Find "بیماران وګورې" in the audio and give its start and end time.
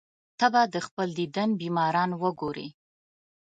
1.61-2.67